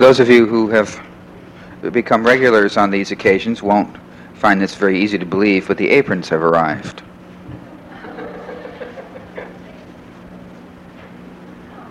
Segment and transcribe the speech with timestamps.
[0.00, 0.98] Those of you who have
[1.92, 3.94] become regulars on these occasions won't
[4.32, 7.02] find this very easy to believe, but the aprons have arrived.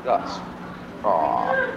[0.03, 0.39] Thus.
[1.03, 1.75] Aww.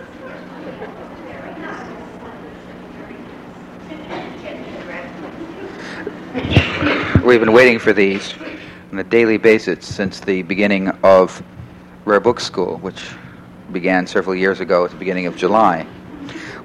[7.22, 8.32] We've been waiting for these
[8.90, 11.42] on a daily basis since the beginning of
[12.06, 13.10] Rare Book School, which
[13.70, 15.86] began several years ago at the beginning of July.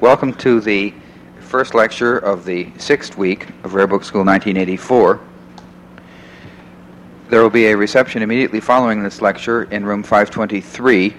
[0.02, 0.94] Welcome to the
[1.40, 5.20] first lecture of the sixth week of Rare Book School 1984.
[7.30, 11.16] There will be a reception immediately following this lecture in room 523.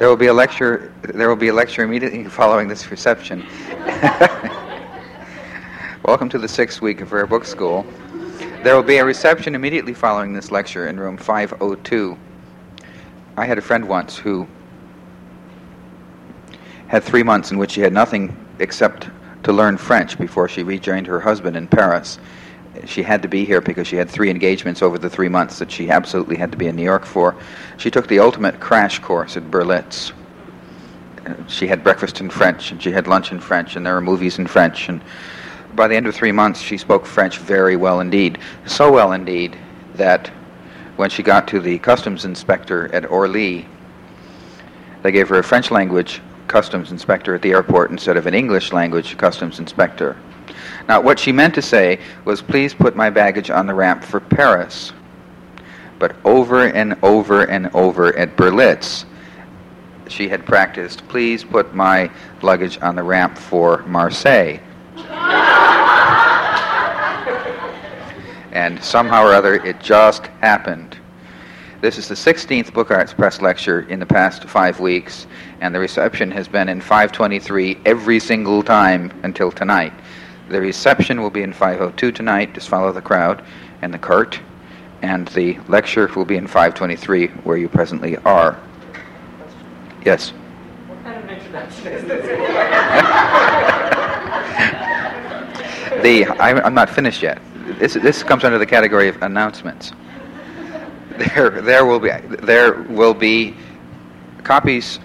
[0.00, 0.92] There will be a lecture.
[1.02, 3.46] There will be a lecture immediately following this reception.
[6.04, 7.86] Welcome to the sixth week of Rare Book School.
[8.64, 12.18] There will be a reception immediately following this lecture in room 502.
[13.40, 14.46] I had a friend once who
[16.88, 19.08] had three months in which she had nothing except
[19.44, 22.18] to learn French before she rejoined her husband in Paris.
[22.84, 25.72] She had to be here because she had three engagements over the three months that
[25.72, 27.34] she absolutely had to be in New York for.
[27.78, 30.12] She took the ultimate crash course at Berlitz.
[31.24, 34.02] Uh, she had breakfast in French and she had lunch in French and there were
[34.02, 35.00] movies in French and
[35.74, 38.38] by the end of three months, she spoke French very well indeed.
[38.66, 39.56] So well indeed
[39.94, 40.30] that
[40.96, 43.66] when she got to the customs inspector at Orly,
[45.02, 48.72] they gave her a French language customs inspector at the airport instead of an English
[48.72, 50.16] language customs inspector.
[50.88, 54.20] Now, what she meant to say was, please put my baggage on the ramp for
[54.20, 54.92] Paris.
[55.98, 59.04] But over and over and over at Berlitz,
[60.08, 62.10] she had practiced, please put my
[62.42, 64.58] luggage on the ramp for Marseille.
[68.52, 70.96] And somehow or other it just happened.
[71.80, 75.26] This is the 16th Book Arts Press lecture in the past five weeks,
[75.60, 79.92] and the reception has been in 523 every single time until tonight.
[80.50, 83.42] The reception will be in 502 tonight, just follow the crowd
[83.80, 84.38] and the cart,
[85.00, 88.60] and the lecture will be in 523 where you presently are.
[90.04, 90.30] Yes?
[90.86, 92.26] What kind of introduction is this?
[96.02, 97.40] the, I'm, I'm not finished yet
[97.78, 99.92] this, this comes under the category of announcements.
[101.34, 102.10] There, there will be
[102.42, 103.54] there will be
[104.42, 104.98] copies.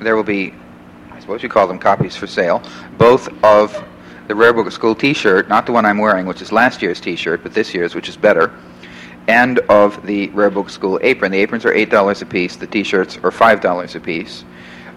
[0.00, 0.52] There will be,
[1.10, 2.62] I suppose you call them copies for sale,
[2.98, 3.82] both of
[4.28, 7.00] the Rare Book of School T-shirt, not the one I'm wearing, which is last year's
[7.00, 8.52] T-shirt, but this year's, which is better,
[9.28, 11.32] and of the Rare Book of School apron.
[11.32, 12.56] The aprons are eight dollars a piece.
[12.56, 14.44] The T-shirts are five dollars a piece.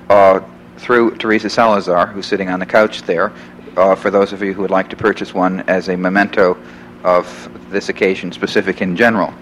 [0.10, 0.42] Uh,
[0.78, 3.32] through Teresa Salazar, who's sitting on the couch there,
[3.78, 6.58] uh, for those of you who would like to purchase one as a memento
[7.04, 9.34] of this occasion specific in general.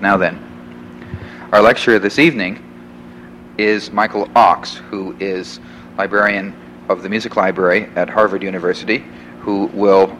[0.00, 0.38] Now then,
[1.52, 2.64] our lecturer this evening
[3.58, 5.58] is Michael Ochs, who is
[5.96, 6.54] librarian
[6.88, 9.04] of the Music Library at Harvard University,
[9.40, 10.16] who will,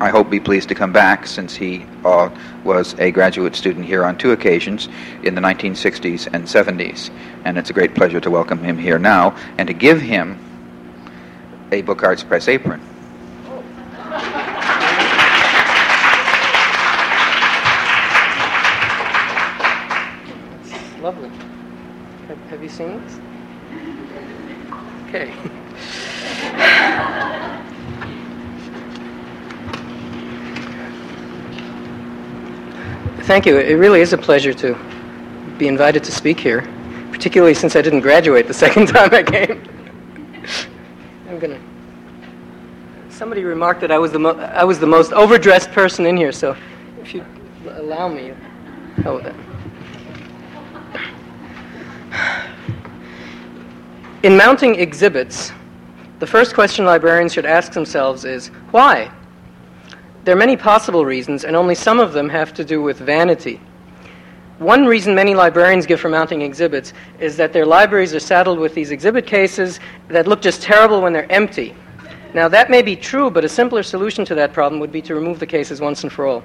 [0.00, 2.30] I hope, be pleased to come back since he uh,
[2.64, 4.88] was a graduate student here on two occasions
[5.22, 7.10] in the 1960s and 70s.
[7.44, 10.38] And it's a great pleasure to welcome him here now and to give him
[11.70, 12.80] a Book Arts Press apron.
[21.08, 21.30] lovely.
[22.28, 23.18] Have, have you seen this?
[25.08, 25.32] Okay.
[33.22, 33.58] Thank you.
[33.58, 34.74] It really is a pleasure to
[35.58, 36.62] be invited to speak here,
[37.10, 39.62] particularly since I didn't graduate the second time I came.
[41.28, 41.60] I'm gonna.
[43.10, 46.32] Somebody remarked that I was the mo- I was the most overdressed person in here,
[46.32, 46.56] so
[47.02, 47.24] if you
[47.70, 48.32] allow me,
[49.04, 49.20] oh,
[54.24, 55.52] In mounting exhibits,
[56.18, 59.12] the first question librarians should ask themselves is why?
[60.24, 63.60] There are many possible reasons, and only some of them have to do with vanity.
[64.58, 68.74] One reason many librarians give for mounting exhibits is that their libraries are saddled with
[68.74, 69.78] these exhibit cases
[70.08, 71.76] that look just terrible when they're empty.
[72.34, 75.14] Now, that may be true, but a simpler solution to that problem would be to
[75.14, 76.42] remove the cases once and for all.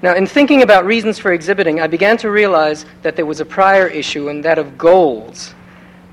[0.00, 3.44] Now, in thinking about reasons for exhibiting, I began to realize that there was a
[3.44, 5.54] prior issue, and that of goals.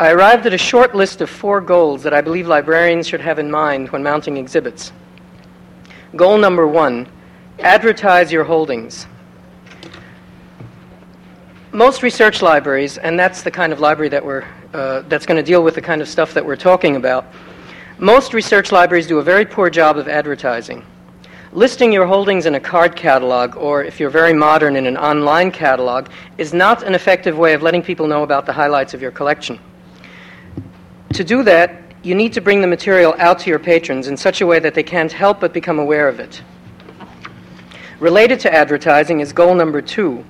[0.02, 3.38] I arrived at a short list of four goals that I believe librarians should have
[3.38, 4.92] in mind when mounting exhibits.
[6.16, 7.08] Goal number one
[7.60, 9.06] advertise your holdings.
[11.72, 14.44] Most research libraries, and that's the kind of library that we're,
[14.74, 17.32] uh, that's going to deal with the kind of stuff that we're talking about,
[18.00, 20.84] most research libraries do a very poor job of advertising.
[21.54, 25.52] Listing your holdings in a card catalog, or if you're very modern, in an online
[25.52, 26.08] catalog,
[26.40, 29.60] is not an effective way of letting people know about the highlights of your collection.
[31.14, 34.40] To do that, you need to bring the material out to your patrons in such
[34.40, 36.42] a way that they can't help but become aware of it.
[38.00, 40.24] Related to advertising is goal number two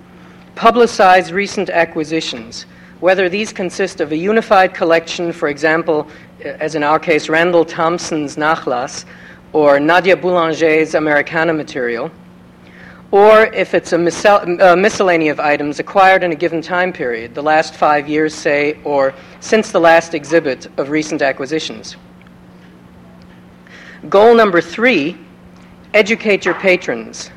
[0.56, 2.66] publicize recent acquisitions,
[3.00, 6.08] whether these consist of a unified collection, for example,
[6.44, 9.06] uh, as in our case, Randall Thompson's Nachlass,
[9.54, 12.12] or Nadia Boulanger's Americana material,
[13.12, 16.94] or if it's a, miscell- a uh, miscellany of items acquired in a given time
[16.94, 21.98] period, the last five years, say, or since the last exhibit of recent acquisitions.
[24.10, 25.18] Goal number three
[25.94, 27.32] educate your patrons.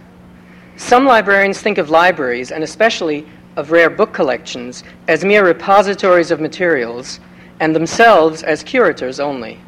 [0.77, 6.41] Some librarians think of libraries, and especially of rare book collections, as mere repositories of
[6.41, 7.21] materials,
[7.61, 9.61] and themselves as curators only.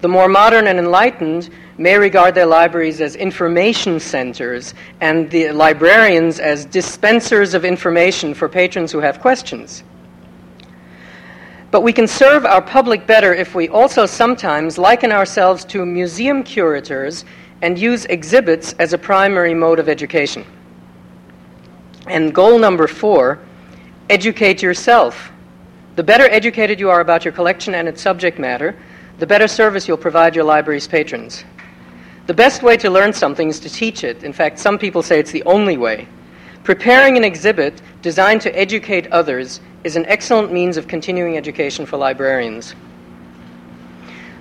[0.00, 6.38] The more modern and enlightened may regard their libraries as information centers and the librarians
[6.38, 9.82] as dispensers of information for patrons who have questions.
[11.70, 16.42] But we can serve our public better if we also sometimes liken ourselves to museum
[16.42, 17.24] curators
[17.60, 20.44] and use exhibits as a primary mode of education.
[22.06, 23.40] And goal number four
[24.08, 25.30] educate yourself.
[25.96, 28.76] The better educated you are about your collection and its subject matter,
[29.18, 31.44] the better service you'll provide your library's patrons.
[32.26, 34.22] The best way to learn something is to teach it.
[34.22, 36.06] In fact, some people say it's the only way.
[36.62, 41.96] Preparing an exhibit designed to educate others is an excellent means of continuing education for
[41.96, 42.74] librarians.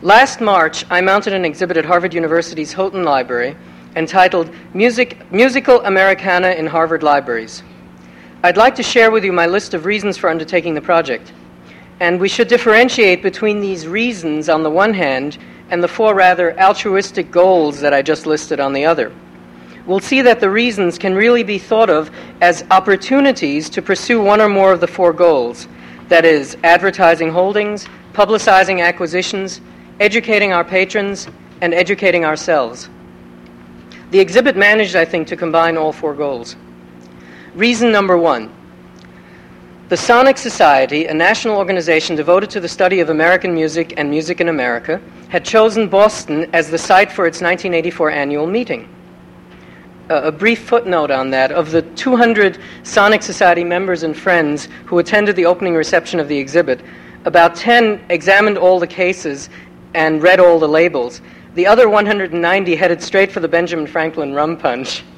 [0.01, 3.55] Last March, I mounted an exhibit at Harvard University's Houghton Library
[3.95, 7.63] entitled Music, Musical Americana in Harvard Libraries.
[8.43, 11.33] I'd like to share with you my list of reasons for undertaking the project.
[11.99, 15.37] And we should differentiate between these reasons on the one hand
[15.69, 19.11] and the four rather altruistic goals that I just listed on the other.
[19.85, 22.11] We'll see that the reasons can really be thought of
[22.41, 25.67] as opportunities to pursue one or more of the four goals
[26.09, 29.61] that is, advertising holdings, publicizing acquisitions,
[29.99, 31.27] educating our patrons,
[31.61, 32.89] and educating ourselves.
[34.11, 36.55] The exhibit managed, I think, to combine all four goals.
[37.55, 38.53] Reason number one
[39.89, 44.41] the Sonneck Society, a national organization devoted to the study of American music and music
[44.41, 44.99] in America,
[45.29, 48.89] had chosen Boston as the site for its 1984 annual meeting.
[50.09, 54.99] Uh, a brief footnote on that of the 200 Sonneck Society members and friends who
[54.99, 56.81] attended the opening reception of the exhibit,
[57.23, 59.49] about 10 examined all the cases
[59.93, 61.21] and read all the labels.
[61.55, 65.03] The other 190 headed straight for the Benjamin Franklin rum punch.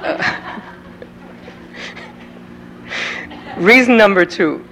[0.00, 0.60] Uh,
[3.56, 4.64] Reason number two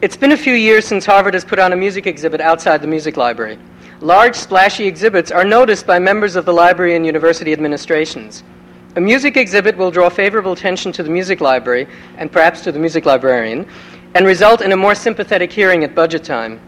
[0.00, 2.86] it's been a few years since Harvard has put on a music exhibit outside the
[2.86, 3.58] music library.
[4.00, 8.44] Large, splashy exhibits are noticed by members of the library and university administrations.
[8.96, 12.78] A music exhibit will draw favorable attention to the music library and perhaps to the
[12.78, 13.66] music librarian
[14.14, 16.60] and result in a more sympathetic hearing at budget time.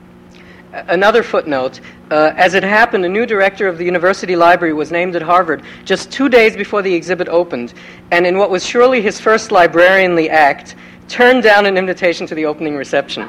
[0.72, 1.80] Another footnote
[2.10, 5.62] uh, as it happened, a new director of the university library was named at Harvard
[5.84, 7.74] just two days before the exhibit opened,
[8.10, 10.74] and in what was surely his first librarianly act,
[11.10, 13.28] turned down an invitation to the opening reception.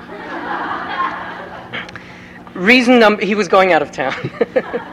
[2.53, 4.13] Reason number he was going out of town.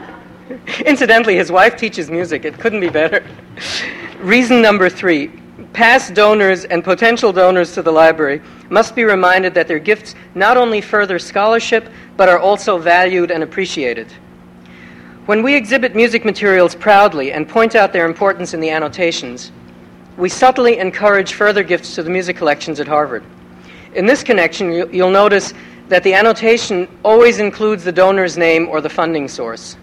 [0.85, 2.43] Incidentally, his wife teaches music.
[2.43, 3.23] It couldn't be better.
[4.19, 5.31] Reason number three
[5.73, 10.57] past donors and potential donors to the library must be reminded that their gifts not
[10.57, 14.11] only further scholarship, but are also valued and appreciated.
[15.25, 19.51] When we exhibit music materials proudly and point out their importance in the annotations,
[20.19, 23.23] we subtly encourage further gifts to the music collections at Harvard.
[23.95, 25.53] In this connection, you'll notice
[25.87, 29.77] that the annotation always includes the donor's name or the funding source.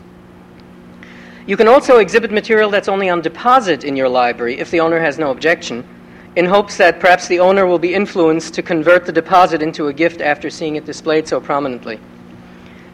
[1.47, 5.00] You can also exhibit material that's only on deposit in your library if the owner
[5.00, 5.88] has no objection,
[6.37, 9.93] in hopes that perhaps the owner will be influenced to convert the deposit into a
[9.93, 11.99] gift after seeing it displayed so prominently.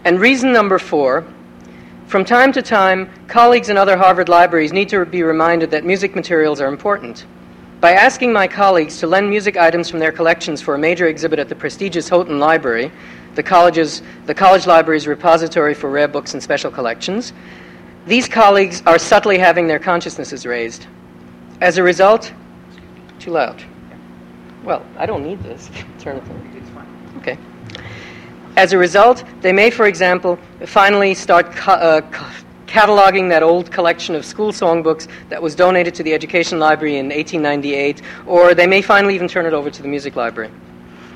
[0.05, 1.27] And reason number four
[2.13, 6.15] from time to time, colleagues in other Harvard libraries need to be reminded that music
[6.15, 7.25] materials are important.
[7.81, 11.39] By asking my colleagues to lend music items from their collections for a major exhibit
[11.39, 12.93] at the prestigious Houghton Library,
[13.35, 17.33] the, college's, the college library's repository for rare books and special collections,
[18.05, 20.89] these colleagues are subtly having their consciousnesses raised.
[21.63, 22.31] As a result,
[23.21, 23.65] too loud.
[24.65, 25.71] Well, I don't need this.
[25.99, 26.52] Turn it on.
[28.57, 32.01] As a result, they may, for example, finally start ca- uh,
[32.67, 37.07] cataloging that old collection of school songbooks that was donated to the Education Library in
[37.07, 40.51] 1898, or they may finally even turn it over to the Music Library.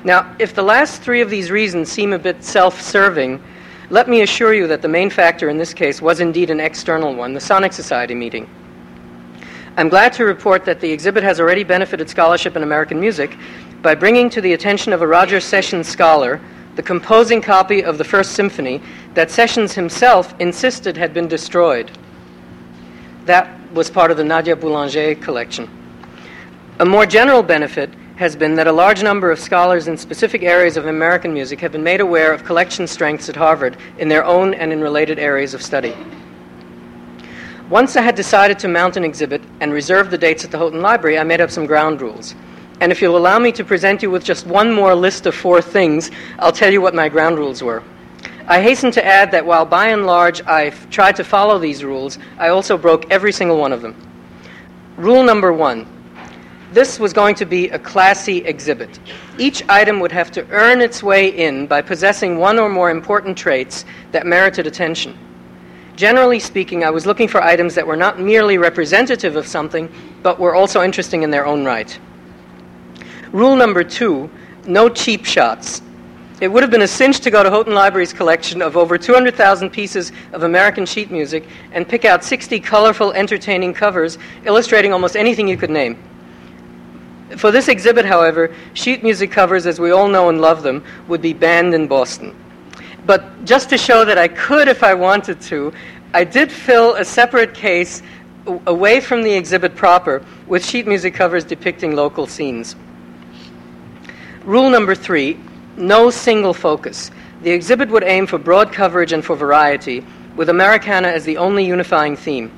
[0.03, 3.41] Now, if the last three of these reasons seem a bit self serving,
[3.91, 7.13] let me assure you that the main factor in this case was indeed an external
[7.15, 8.49] one, the Sonneck Society meeting.
[9.77, 13.37] I'm glad to report that the exhibit has already benefited scholarship in American music
[13.83, 16.41] by bringing to the attention of a Roger Sessions scholar
[16.77, 18.81] the composing copy of the First Symphony
[19.15, 21.89] that Sessions himself insisted had been destroyed.
[23.25, 25.67] That was part of the Nadia Boulanger collection.
[26.79, 30.77] A more general benefit has been that a large number of scholars in specific areas
[30.77, 34.53] of American music have been made aware of collection strengths at Harvard in their own
[34.53, 35.95] and in related areas of study.
[37.71, 40.81] Once I had decided to mount an exhibit and reserve the dates at the Houghton
[40.81, 42.35] Library, I made up some ground rules.
[42.79, 45.61] And if you'll allow me to present you with just one more list of four
[45.61, 47.83] things, I'll tell you what my ground rules were.
[48.47, 52.17] I hasten to add that while by and large I've tried to follow these rules,
[52.37, 53.95] I also broke every single one of them.
[54.97, 55.85] Rule number one
[56.71, 58.99] this was going to be a classy exhibit.
[59.37, 63.37] Each item would have to earn its way in by possessing one or more important
[63.37, 65.17] traits that merited attention.
[65.95, 69.89] Generally speaking, I was looking for items that were not merely representative of something,
[70.21, 71.97] but were also interesting in their own right.
[73.31, 74.29] Rule number two
[74.67, 75.81] no cheap shots.
[76.39, 79.71] It would have been a cinch to go to Houghton Library's collection of over 200,000
[79.71, 85.47] pieces of American sheet music and pick out 60 colorful, entertaining covers illustrating almost anything
[85.47, 85.97] you could name.
[87.37, 91.21] For this exhibit, however, sheet music covers, as we all know and love them, would
[91.21, 92.35] be banned in Boston.
[93.05, 95.73] But just to show that I could if I wanted to,
[96.13, 98.03] I did fill a separate case
[98.67, 102.75] away from the exhibit proper with sheet music covers depicting local scenes.
[104.47, 105.37] Rule number three
[105.75, 107.11] no single focus.
[107.43, 110.05] The exhibit would aim for broad coverage and for variety,
[110.37, 112.49] with Americana as the only unifying theme.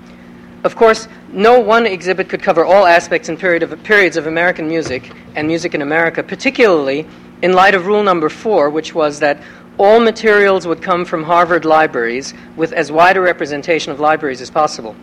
[0.63, 4.67] Of course, no one exhibit could cover all aspects and period of, periods of American
[4.67, 7.08] music and music in America, particularly
[7.41, 9.41] in light of rule number four, which was that
[9.79, 14.51] all materials would come from Harvard libraries with as wide a representation of libraries as
[14.51, 14.96] possible.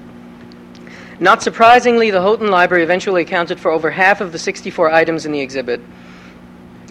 [1.19, 5.33] Not surprisingly, the Houghton Library eventually accounted for over half of the 64 items in
[5.33, 5.81] the exhibit.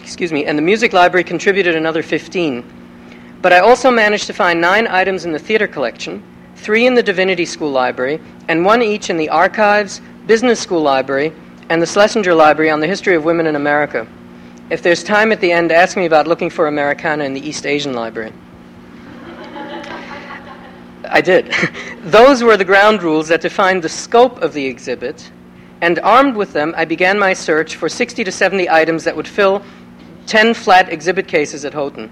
[0.06, 2.62] Excuse me, and the Music Library contributed another 15.
[3.42, 6.22] But I also managed to find nine items in the theater collection,
[6.54, 11.32] three in the Divinity School Library, and one each in the Archives, Business School Library,
[11.70, 14.06] and the Schlesinger Library on the history of women in America.
[14.70, 17.66] If there's time at the end, ask me about looking for Americana in the East
[17.66, 18.32] Asian Library.
[21.10, 21.52] I did.
[22.04, 25.32] Those were the ground rules that defined the scope of the exhibit,
[25.80, 29.26] and armed with them, I began my search for 60 to 70 items that would
[29.26, 29.64] fill
[30.26, 32.10] 10 flat exhibit cases at Houghton.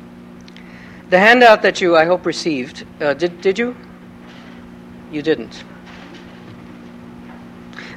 [1.10, 3.76] The handout that you, I hope, received, uh, did, did you?
[5.12, 5.64] You didn't.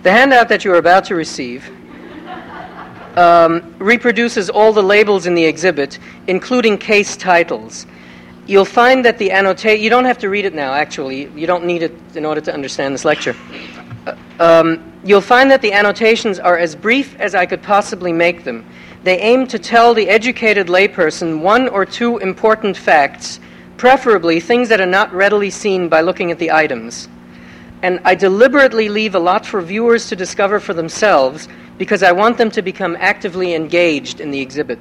[0.04, 1.70] The handout that you are about to receive
[3.18, 7.88] um, reproduces all the labels in the exhibit, including case titles.
[8.46, 11.26] You'll find that the annotate, you don't have to read it now, actually.
[11.36, 13.36] You don't need it in order to understand this lecture.
[14.06, 18.44] Uh, um, you'll find that the annotations are as brief as I could possibly make
[18.44, 18.66] them.
[19.08, 23.40] They aim to tell the educated layperson one or two important facts,
[23.78, 27.08] preferably things that are not readily seen by looking at the items
[27.84, 31.48] and I deliberately leave a lot for viewers to discover for themselves
[31.78, 34.80] because I want them to become actively engaged in the exhibit.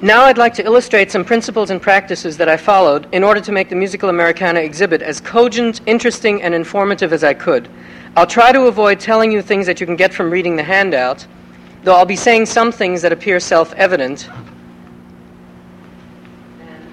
[0.00, 3.52] Now I'd like to illustrate some principles and practices that I followed in order to
[3.52, 7.68] make the Musical Americana exhibit as cogent, interesting, and informative as I could.
[8.16, 11.26] I'll try to avoid telling you things that you can get from reading the handout,
[11.82, 14.48] though I'll be saying some things that appear self evident And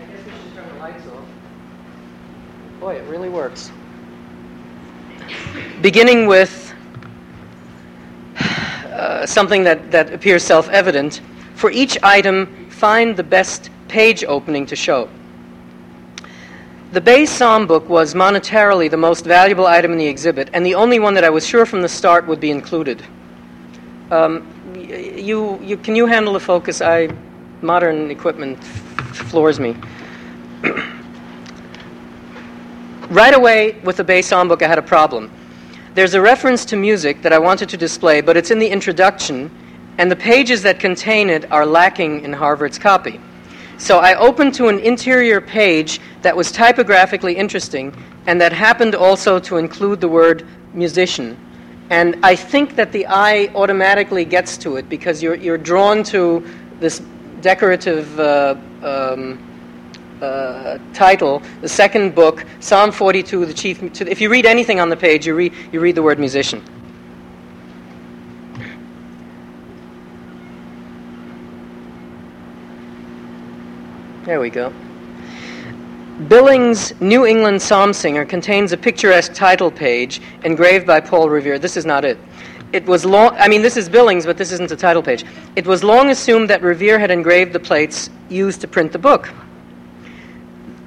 [0.01, 1.25] I guess we should turn the lights off.
[2.79, 3.71] Boy, it really works.
[5.81, 6.73] Beginning with
[8.39, 11.21] uh, something that, that appears self evident,
[11.55, 15.09] for each item, find the best page opening to show.
[16.91, 20.75] The Bay Psalm book was monetarily the most valuable item in the exhibit, and the
[20.75, 23.03] only one that I was sure from the start would be included.
[24.09, 24.47] Um,
[24.89, 26.81] you, you, can you handle the focus?
[26.81, 27.09] I
[27.61, 29.75] modern equipment floors me.
[33.09, 35.31] Right away, with the Bay Psalm book, I had a problem.
[35.95, 39.49] There's a reference to music that I wanted to display, but it's in the introduction,
[39.97, 43.19] and the pages that contain it are lacking in Harvard's copy.
[43.79, 47.95] So I opened to an interior page that was typographically interesting
[48.27, 51.35] and that happened also to include the word musician.
[51.89, 56.45] And I think that the eye automatically gets to it because you're, you're drawn to
[56.79, 57.01] this
[57.41, 59.39] decorative uh, um,
[60.21, 63.81] uh, title, the second book, Psalm 42, the chief.
[64.01, 66.63] If you read anything on the page, you read, you read the word musician.
[74.25, 74.71] There we go.
[76.27, 81.57] Billings' New England Psalm Singer contains a picturesque title page engraved by Paul Revere.
[81.57, 82.17] This is not it.
[82.73, 85.23] It was long, I mean, this is Billings, but this isn't the title page.
[85.55, 89.29] It was long assumed that Revere had engraved the plates used to print the book.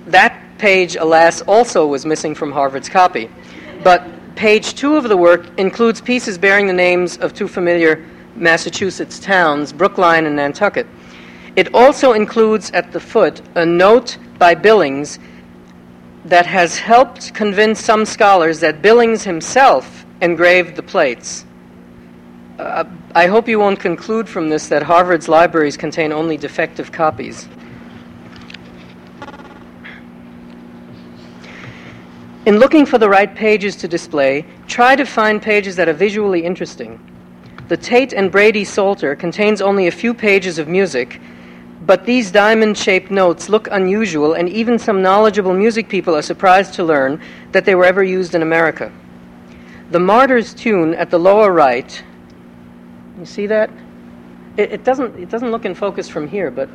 [0.06, 3.30] That page, alas, also was missing from Harvard's copy.
[3.82, 9.18] But page two of the work includes pieces bearing the names of two familiar Massachusetts
[9.18, 10.86] towns, Brookline and Nantucket.
[11.54, 15.18] It also includes at the foot a note by Billings
[16.24, 21.44] that has helped convince some scholars that Billings himself engraved the plates.
[22.58, 27.48] Uh, I hope you won't conclude from this that Harvard's libraries contain only defective copies.
[32.44, 36.44] In looking for the right pages to display, try to find pages that are visually
[36.44, 36.98] interesting.
[37.68, 41.20] The Tate and Brady Psalter contains only a few pages of music,
[41.86, 46.74] but these diamond shaped notes look unusual, and even some knowledgeable music people are surprised
[46.74, 47.20] to learn
[47.50, 48.92] that they were ever used in America.
[49.90, 52.02] The Martyr's tune at the lower right,
[53.18, 53.70] you see that?
[54.56, 56.68] It, it doesn't, it doesn't look in focus from here, but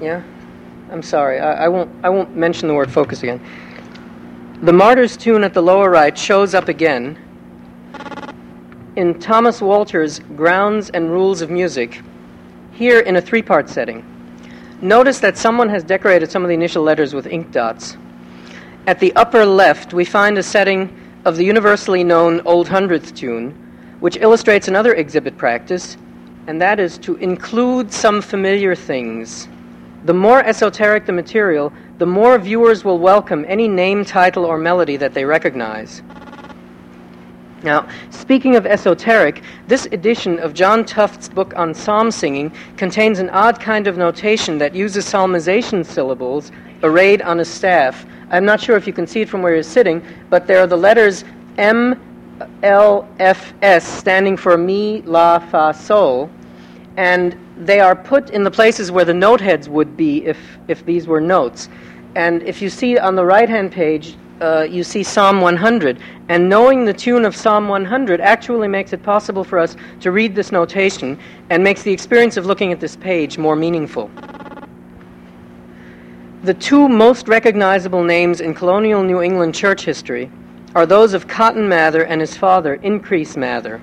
[0.00, 0.22] yeah?
[0.90, 3.40] I'm sorry, I, I, won't, I won't mention the word focus again.
[4.62, 7.18] The Martyr's tune at the lower right shows up again
[8.96, 12.02] in Thomas Walter's Grounds and Rules of Music,
[12.72, 14.04] here in a three part setting.
[14.80, 17.96] Notice that someone has decorated some of the initial letters with ink dots.
[18.86, 23.50] At the upper left, we find a setting of the universally known Old Hundredth tune,
[23.98, 25.96] which illustrates another exhibit practice,
[26.46, 29.48] and that is to include some familiar things.
[30.04, 34.96] The more esoteric the material, the more viewers will welcome any name, title, or melody
[34.96, 36.02] that they recognize.
[37.62, 43.30] Now, speaking of esoteric, this edition of John Tufts' book on psalm singing contains an
[43.30, 46.52] odd kind of notation that uses solmization syllables
[46.84, 48.06] arrayed on a staff.
[48.30, 50.68] I'm not sure if you can see it from where you're sitting, but there are
[50.68, 51.24] the letters
[51.56, 52.00] M,
[52.62, 56.30] L, F, S standing for Mi, La, Fa, Sol,
[56.96, 60.84] and they are put in the places where the note heads would be if, if
[60.86, 61.68] these were notes.
[62.14, 65.98] And if you see on the right hand page, uh, you see Psalm 100.
[66.28, 70.34] And knowing the tune of Psalm 100 actually makes it possible for us to read
[70.34, 71.18] this notation
[71.50, 74.10] and makes the experience of looking at this page more meaningful.
[76.42, 80.30] The two most recognizable names in colonial New England church history
[80.74, 83.80] are those of Cotton Mather and his father, Increase Mather.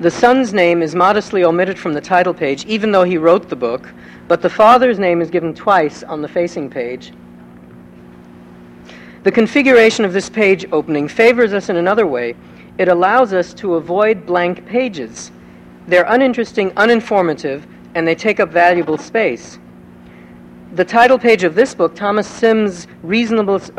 [0.00, 3.56] The son's name is modestly omitted from the title page, even though he wrote the
[3.56, 3.92] book,
[4.26, 7.12] but the father's name is given twice on the facing page.
[9.24, 12.36] The configuration of this page opening favors us in another way.
[12.76, 15.32] It allows us to avoid blank pages.
[15.88, 19.58] They're uninteresting, uninformative, and they take up valuable space.
[20.74, 23.70] The title page of this book, Thomas Symmes' Reasonableness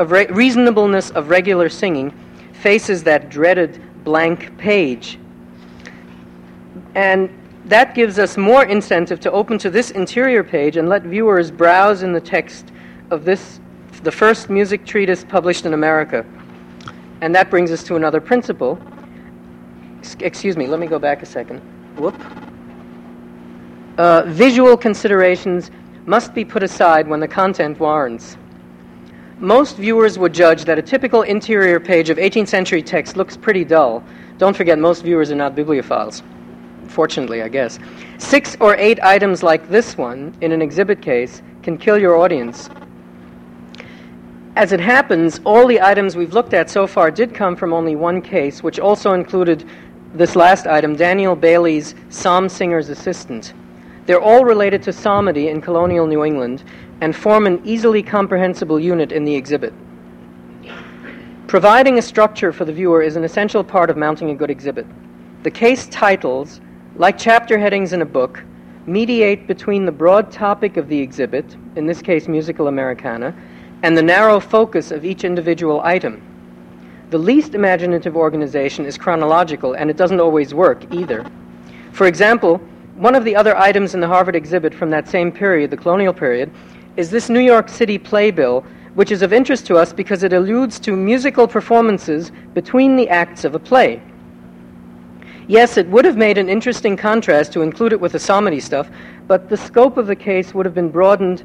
[1.11, 2.11] of, Regular Singing,
[2.53, 5.19] faces that dreaded blank page.
[6.95, 7.29] And
[7.65, 12.01] that gives us more incentive to open to this interior page and let viewers browse
[12.01, 12.71] in the text
[13.11, 13.59] of this,
[14.05, 16.25] the first music treatise published in America.
[17.21, 18.79] And that brings us to another principle.
[20.19, 21.59] Excuse me, let me go back a second.
[21.97, 22.15] Whoop.
[23.97, 25.71] Uh, visual considerations
[26.05, 28.37] must be put aside when the content warrants.
[29.39, 33.65] Most viewers would judge that a typical interior page of 18th century text looks pretty
[33.65, 34.03] dull.
[34.37, 36.21] Don't forget, most viewers are not bibliophiles
[36.95, 37.77] fortunately, I guess.
[38.17, 42.69] Six or eight items like this one in an exhibit case can kill your audience.
[44.55, 47.97] As it happens, all the items we've looked at so far did come from only
[47.97, 49.67] one case, which also included
[50.13, 53.53] this last item Daniel Bayley's Psalm Singer's Assistant.
[54.05, 56.63] They're all related to psalmody in colonial New England
[57.01, 59.73] and form an easily comprehensible unit in the exhibit.
[61.47, 64.87] Providing a structure for the viewer is an essential part of mounting a good exhibit.
[65.43, 66.61] The case titles
[66.95, 68.41] like chapter headings in a book,
[68.85, 73.35] mediate between the broad topic of the exhibit, in this case musical Americana,
[73.83, 76.21] and the narrow focus of each individual item.
[77.11, 81.25] The least imaginative organization is chronological, and it doesn't always work either.
[81.91, 82.57] For example,
[82.95, 86.13] one of the other items in the Harvard exhibit from that same period, the colonial
[86.13, 86.51] period,
[86.97, 90.79] is this New York City playbill, which is of interest to us because it alludes
[90.79, 94.01] to musical performances between the acts of a play.
[95.47, 98.89] Yes, it would have made an interesting contrast to include it with the psalmody stuff,
[99.27, 101.43] but the scope of the case would have been broadened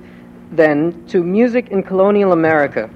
[0.51, 2.91] then to music in colonial America,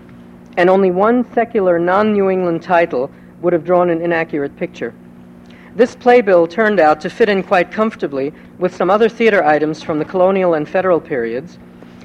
[0.56, 4.94] and only one secular non New England title would have drawn an inaccurate picture.
[5.76, 9.98] This playbill turned out to fit in quite comfortably with some other theater items from
[9.98, 11.58] the colonial and federal periods,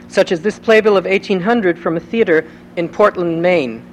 [0.07, 3.85] such as this playbill of 1800 from a theater in Portland, Maine.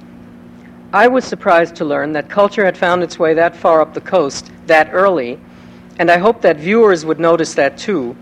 [0.93, 4.01] I was surprised to learn that culture had found its way that far up the
[4.01, 5.39] coast that early,
[5.99, 8.15] and I hope that viewers would notice that too,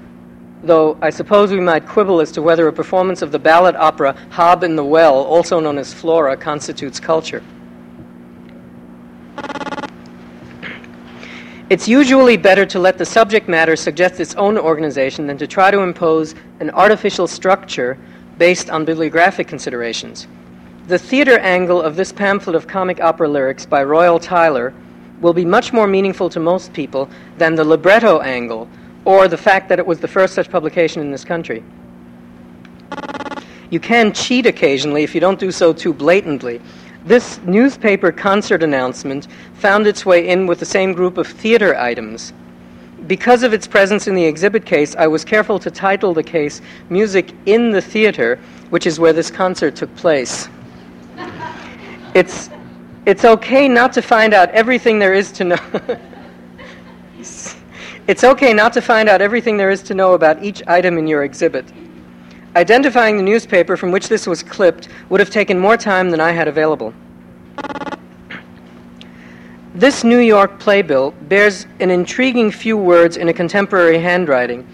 [0.65, 4.15] though I suppose we might quibble as to whether a performance of the ballad opera
[4.31, 7.43] Hob in the Well, also known as Flora, constitutes culture.
[11.67, 15.71] It's usually better to let the subject matter suggest its own organization than to try
[15.71, 17.97] to impose an artificial structure
[18.37, 20.27] based on bibliographic considerations.
[20.87, 24.75] The theater angle of this pamphlet of comic opera lyrics by Royall Tyler
[25.21, 28.67] will be much more meaningful to most people than the libretto angle
[29.05, 31.63] or the fact that it was the first such publication in this country.
[33.69, 36.61] You can cheat occasionally if you don't do so too blatantly.
[37.05, 42.33] This newspaper concert announcement found its way in with the same group of theater items.
[43.07, 46.61] Because of its presence in the exhibit case, I was careful to title the case
[46.89, 48.39] Music in the Theater,
[48.71, 50.49] which is where this concert took place.
[52.15, 52.49] It's,
[53.05, 55.57] it's okay not to find out everything there is to know.
[58.07, 61.07] It's okay not to find out everything there is to know about each item in
[61.07, 61.65] your exhibit.
[62.55, 66.31] Identifying the newspaper from which this was clipped would have taken more time than I
[66.31, 66.93] had available.
[69.73, 74.67] This New York playbill bears an intriguing few words in a contemporary handwriting.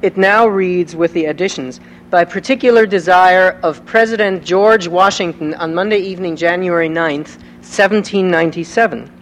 [0.00, 5.98] It now reads, with the additions, by particular desire of President George Washington on Monday
[5.98, 9.17] evening, January 9th, 1797.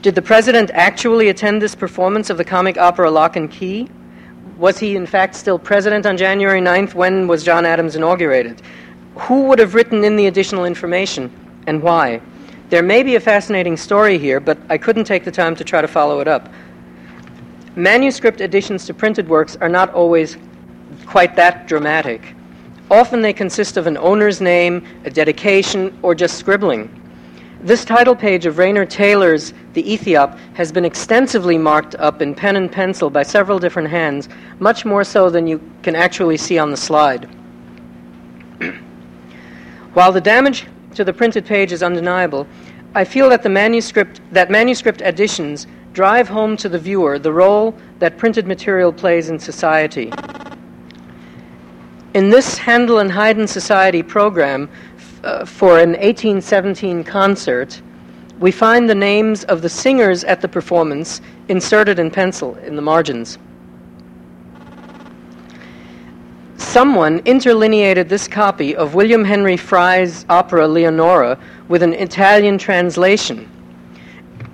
[0.00, 3.88] Did the president actually attend this performance of the comic opera Lock and Key?
[4.56, 6.94] Was he, in fact, still president on January 9th?
[6.94, 8.62] When was John Adams inaugurated?
[9.16, 11.32] Who would have written in the additional information
[11.66, 12.20] and why?
[12.68, 15.80] There may be a fascinating story here, but I couldn't take the time to try
[15.80, 16.48] to follow it up.
[17.74, 20.36] Manuscript additions to printed works are not always
[21.06, 22.36] quite that dramatic.
[22.88, 26.97] Often they consist of an owner's name, a dedication, or just scribbling.
[27.60, 32.54] This title page of Rayner Taylor's The Ethiop has been extensively marked up in pen
[32.54, 34.28] and pencil by several different hands,
[34.60, 37.24] much more so than you can actually see on the slide.
[39.92, 42.46] While the damage to the printed page is undeniable,
[42.94, 47.76] I feel that the manuscript that manuscript editions drive home to the viewer the role
[47.98, 50.12] that printed material plays in society.
[52.14, 54.70] In this Handel and Haydn Society program,
[55.24, 57.80] uh, for an 1817 concert,
[58.38, 62.82] we find the names of the singers at the performance inserted in pencil in the
[62.82, 63.38] margins.
[66.56, 73.50] Someone interlineated this copy of William Henry Fry's opera Leonora with an Italian translation.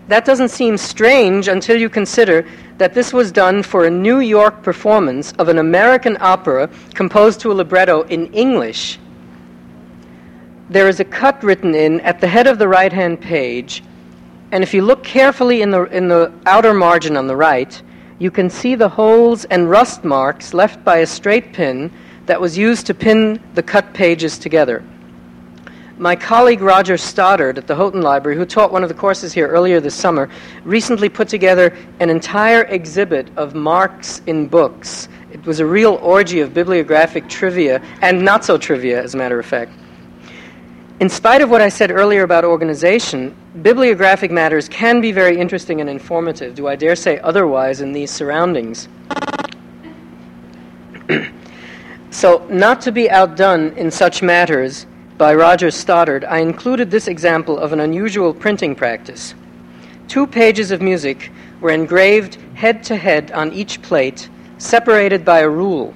[0.09, 2.47] That doesn't seem strange until you consider
[2.79, 7.53] that this was done for a New York performance of an American opera composed to
[7.53, 8.99] a libretto in English
[10.75, 13.81] there is a cut written in at the head of the right hand page,
[14.51, 17.81] and if you look carefully in the, in the outer margin on the right,
[18.19, 21.93] you can see the holes and rust marks left by a straight pin
[22.27, 24.83] that was used to pin the cut pages together.
[25.97, 29.47] My colleague Roger Stoddard at the Houghton Library, who taught one of the courses here
[29.47, 30.29] earlier this summer,
[30.65, 35.09] recently put together an entire exhibit of marks in books.
[35.33, 39.39] It was a real orgy of bibliographic trivia, and not so trivia, as a matter
[39.39, 39.71] of fact.
[41.05, 45.83] In spite of what I said earlier about organization, bibliographic matters can be very interesting
[45.83, 46.55] and informative.
[46.55, 48.89] Do I dare say otherwise in these surroundings?
[52.11, 54.87] so, not to be outdone in such matters
[55.19, 59.35] by Roger Stoddard, I included this example of an unusual printing practice.
[60.09, 65.49] Two pages of music were engraved head to head on each plate, separated by a
[65.51, 65.93] rule.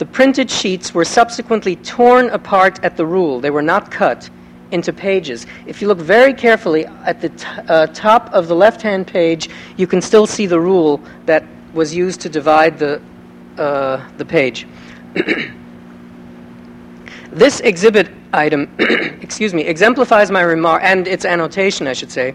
[0.00, 3.38] The printed sheets were subsequently torn apart at the rule.
[3.38, 4.30] They were not cut
[4.70, 5.44] into pages.
[5.66, 9.50] If you look very carefully at the t- uh, top of the left hand page,
[9.76, 13.02] you can still see the rule that was used to divide the,
[13.58, 14.66] uh, the page.
[17.30, 18.74] this exhibit item,
[19.20, 22.34] excuse me, exemplifies my remark, and its annotation, I should say,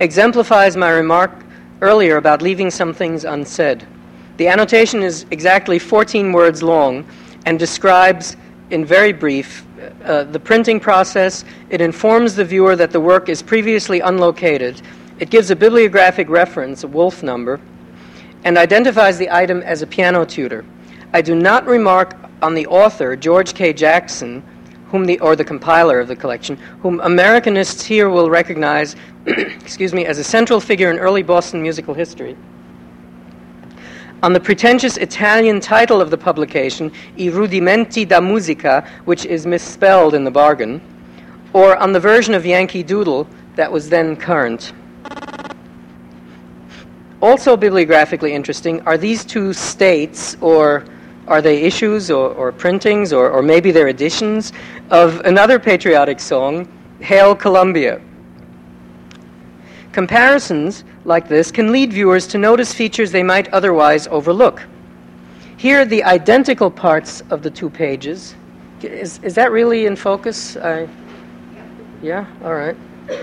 [0.00, 1.30] exemplifies my remark
[1.82, 3.86] earlier about leaving some things unsaid.
[4.36, 7.06] The annotation is exactly 14 words long
[7.46, 8.36] and describes,
[8.70, 9.66] in very brief,
[10.04, 11.44] uh, the printing process.
[11.70, 14.82] It informs the viewer that the work is previously unlocated.
[15.20, 17.60] It gives a bibliographic reference, a Wolfe number,
[18.44, 20.64] and identifies the item as a piano tutor.
[21.14, 23.72] I do not remark on the author, George K.
[23.72, 24.42] Jackson,
[24.88, 28.96] whom the, or the compiler of the collection, whom Americanists here will recognize,
[29.26, 32.36] excuse me, as a central figure in early Boston musical history.
[34.26, 40.14] On the pretentious Italian title of the publication, I Rudimenti da Musica, which is misspelled
[40.14, 40.80] in the bargain,
[41.52, 44.72] or on the version of Yankee Doodle that was then current.
[47.22, 50.84] Also bibliographically interesting are these two states, or
[51.28, 54.52] are they issues or, or printings, or, or maybe they're editions,
[54.90, 56.66] of another patriotic song,
[56.98, 58.00] Hail Columbia.
[59.96, 64.62] Comparisons like this can lead viewers to notice features they might otherwise overlook.
[65.56, 68.34] Here the identical parts of the two pages.
[68.82, 70.54] Is, is that really in focus?
[70.58, 70.86] I,
[72.02, 72.26] yeah?
[72.44, 72.76] All right.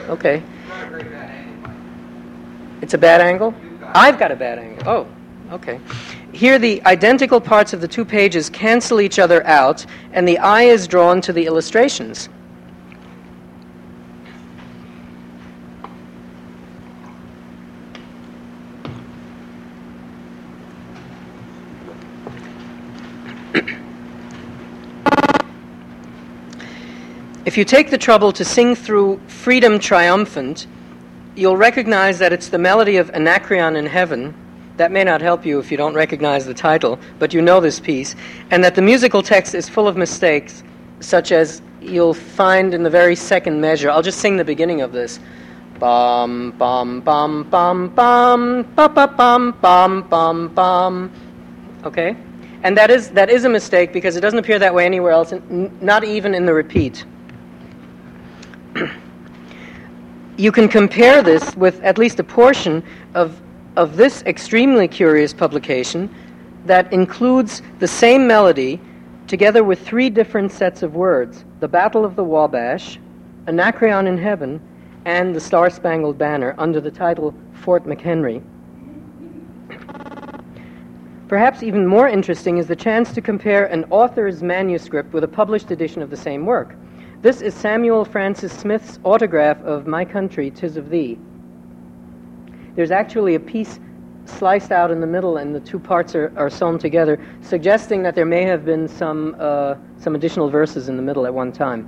[0.10, 0.42] Okay.
[2.82, 3.54] It's a bad angle?
[3.94, 4.90] I've got a bad angle.
[4.90, 5.08] Oh,
[5.52, 5.80] okay.
[6.32, 10.64] Here, the identical parts of the two pages cancel each other out, and the eye
[10.64, 12.30] is drawn to the illustrations.
[27.54, 30.66] If you take the trouble to sing through Freedom Triumphant,
[31.36, 34.34] you'll recognize that it's the melody of Anacreon in Heaven.
[34.78, 37.80] That may not help you if you don't recognize the title, but you know this
[37.80, 38.16] piece.
[38.50, 40.64] And that the musical text is full of mistakes,
[41.00, 43.92] such as you'll find in the very second measure.
[43.92, 45.20] I'll just sing the beginning of this.
[45.78, 51.12] Bum, bum, bum, bum, bum, ba, ba, bum, bum, bum, bum.
[51.84, 52.18] Okay?
[52.64, 55.32] And that is, that is a mistake because it doesn't appear that way anywhere else,
[55.50, 57.06] not even in the repeat.
[60.38, 62.84] You can compare this with at least a portion
[63.14, 63.40] of,
[63.76, 66.14] of this extremely curious publication
[66.66, 68.80] that includes the same melody
[69.28, 73.00] together with three different sets of words the Battle of the Wabash,
[73.48, 74.62] Anacreon in Heaven,
[75.06, 78.44] and the Star Spangled Banner under the title Fort McHenry.
[81.28, 85.72] Perhaps even more interesting is the chance to compare an author's manuscript with a published
[85.72, 86.76] edition of the same work.
[87.24, 91.18] This is Samuel Francis Smith's autograph of My Country, Tis of Thee.
[92.76, 93.80] There's actually a piece
[94.26, 98.14] sliced out in the middle, and the two parts are, are sewn together, suggesting that
[98.14, 101.88] there may have been some, uh, some additional verses in the middle at one time.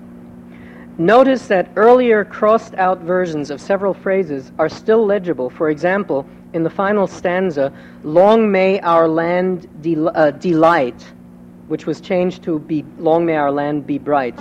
[0.97, 5.49] Notice that earlier crossed out versions of several phrases are still legible.
[5.49, 7.73] For example, in the final stanza,
[8.05, 11.11] Long may our land del- uh, delight,
[11.67, 14.39] which was changed to be Long may our land be bright.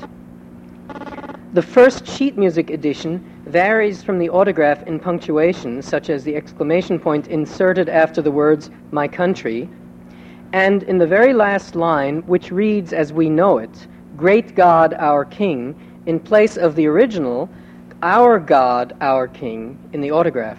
[1.55, 6.99] The first sheet music edition varies from the autograph in punctuation, such as the exclamation
[6.99, 9.69] point inserted after the words, my country,
[10.53, 13.87] and in the very last line, which reads as we know it,
[14.17, 17.49] Great God, our King, in place of the original,
[18.03, 20.59] Our God, our King, in the autograph.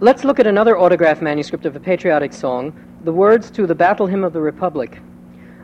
[0.00, 4.08] Let's look at another autograph manuscript of a patriotic song, the words to the Battle
[4.08, 4.98] Hymn of the Republic.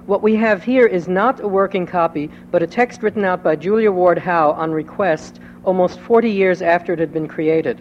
[0.09, 3.57] What we have here is not a working copy, but a text written out by
[3.57, 7.79] Julia Ward Howe on request almost 40 years after it had been created.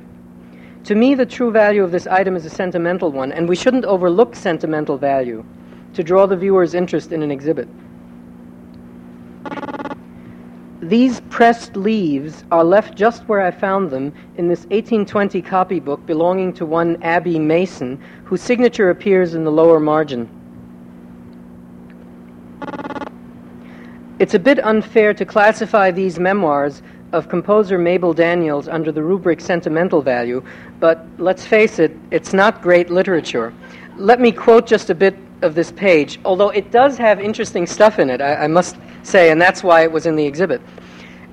[0.84, 3.86] To me, the true value of this item is a sentimental one, and we shouldn't
[3.86, 5.46] overlook sentimental value
[5.94, 7.70] to draw the viewer's interest in an exhibit.
[10.82, 16.52] These pressed leaves are left just where I found them in this 1820 copybook belonging
[16.56, 20.30] to one Abby Mason, whose signature appears in the lower margin.
[24.20, 26.82] It's a bit unfair to classify these memoirs
[27.14, 30.44] of composer Mabel Daniels under the rubric sentimental value,
[30.80, 33.54] but let's face it, it's not great literature.
[33.96, 38.00] Let me quote just a bit of this page, although it does have interesting stuff
[38.00, 40.62] in it, I, I must say, and that's why it was in the exhibit.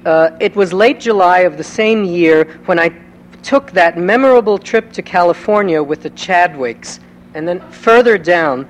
[0.04, 2.94] Uh, it was late July of the same year when I
[3.42, 7.00] took that memorable trip to California with the Chadwicks,
[7.32, 8.68] and then further down,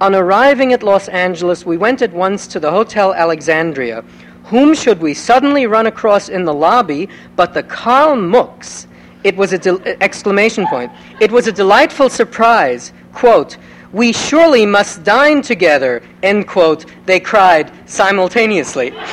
[0.00, 4.04] on arriving at Los Angeles, we went at once to the Hotel Alexandria.
[4.44, 8.86] Whom should we suddenly run across in the lobby but the Karl Mucks?
[9.24, 10.92] It was a de- uh, exclamation point.
[11.20, 12.92] It was a delightful surprise.
[13.12, 13.56] Quote,
[13.92, 18.92] we surely must dine together, end quote, they cried simultaneously.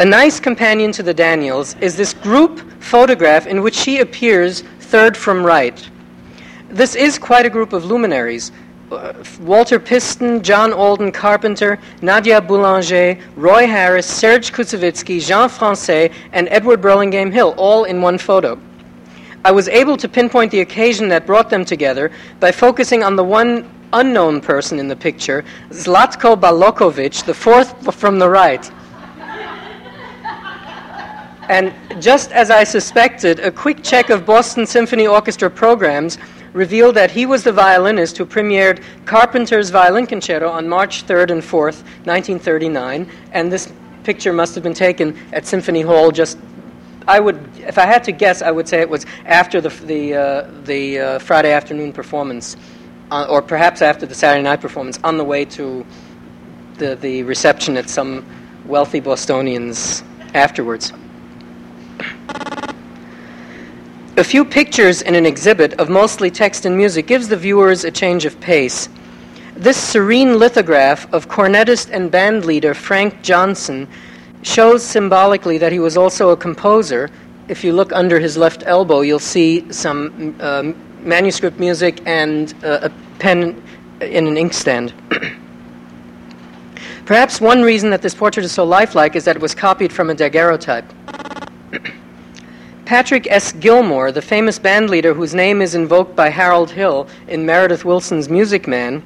[0.00, 5.16] A nice companion to the Daniels is this group photograph in which she appears third
[5.16, 5.90] from right.
[6.68, 8.52] This is quite a group of luminaries.
[8.92, 16.48] Uh, Walter Piston, John Alden Carpenter, Nadia Boulanger, Roy Harris, Serge Koussevitzky, Jean Françaix, and
[16.48, 18.56] Edward Burlingame Hill, all in one photo.
[19.44, 23.24] I was able to pinpoint the occasion that brought them together by focusing on the
[23.24, 28.70] one unknown person in the picture, Zlatko Balokovic, the fourth from the right.
[31.48, 36.18] And just as I suspected, a quick check of Boston Symphony Orchestra programs
[36.52, 41.42] revealed that he was the violinist who premiered Carpenter's Violin Concerto on March 3rd and
[41.42, 43.10] 4th, 1939.
[43.32, 43.72] And this
[44.04, 46.38] picture must have been taken at Symphony Hall just
[47.08, 50.14] I would, if I had to guess, I would say it was after the the
[50.14, 52.54] uh, the uh, Friday afternoon performance,
[53.10, 55.86] uh, or perhaps after the Saturday night performance, on the way to
[56.74, 58.26] the the reception at some
[58.66, 60.92] wealthy Bostonians afterwards.
[64.18, 67.90] A few pictures in an exhibit of mostly text and music gives the viewers a
[67.92, 68.88] change of pace.
[69.54, 73.86] This serene lithograph of cornetist and bandleader Frank Johnson
[74.42, 77.10] shows symbolically that he was also a composer.
[77.46, 82.88] If you look under his left elbow, you'll see some um, manuscript music and uh,
[82.90, 83.62] a pen
[84.00, 84.92] in an inkstand.
[87.04, 90.10] Perhaps one reason that this portrait is so lifelike is that it was copied from
[90.10, 90.92] a daguerreotype.
[92.88, 93.52] Patrick S.
[93.52, 98.66] Gilmore, the famous bandleader whose name is invoked by Harold Hill in Meredith Willson's Music
[98.66, 99.02] Man,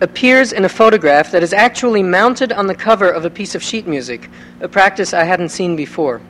[0.00, 3.62] appears in a photograph that is actually mounted on the cover of a piece of
[3.62, 4.30] sheet music,
[4.62, 6.22] a practice I hadn't seen before.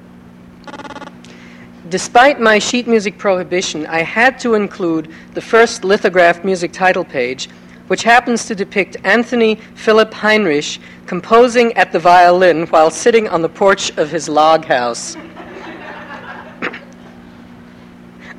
[1.88, 7.48] Despite my sheet music prohibition, I had to include the first lithographed music title page,
[7.86, 13.48] which happens to depict Anthony Philip Heinrich composing at the violin while sitting on the
[13.48, 15.16] porch of his log house.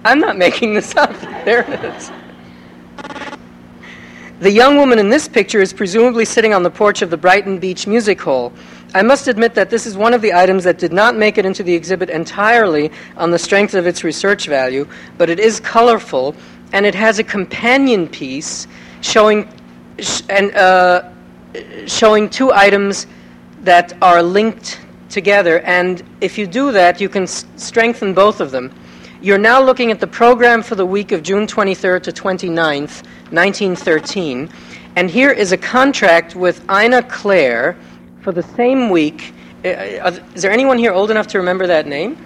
[0.03, 1.13] I'm not making this up.
[1.45, 2.11] There it is.
[4.41, 7.59] The young woman in this picture is presumably sitting on the porch of the Brighton
[7.59, 8.51] Beach Music Hall.
[8.93, 11.45] I must admit that this is one of the items that did not make it
[11.45, 14.87] into the exhibit entirely on the strength of its research value,
[15.17, 16.35] but it is colorful
[16.73, 18.67] and it has a companion piece
[19.01, 19.47] showing
[19.99, 21.09] sh- and uh,
[21.85, 23.07] showing two items
[23.61, 25.59] that are linked together.
[25.61, 28.73] And if you do that, you can s- strengthen both of them.
[29.23, 34.49] You're now looking at the program for the week of June 23rd to 29th, 1913.
[34.95, 37.77] And here is a contract with Ina Claire
[38.21, 39.35] for the same week.
[39.63, 42.17] Uh, uh, is there anyone here old enough to remember that name?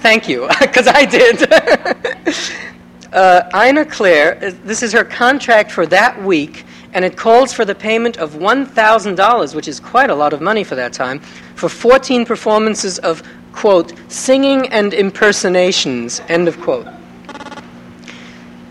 [0.00, 1.46] Thank you, because I did.
[3.12, 6.64] uh, Ina Claire, uh, this is her contract for that week,
[6.96, 10.64] and it calls for the payment of $1,000, which is quite a lot of money
[10.64, 11.18] for that time,
[11.54, 16.86] for 14 performances of quote, singing and impersonations, end of quote.